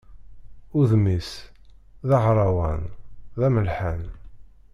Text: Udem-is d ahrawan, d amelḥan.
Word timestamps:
Udem-is 0.79 1.31
d 2.07 2.09
ahrawan, 2.17 2.83
d 3.39 3.41
amelḥan. 3.47 4.03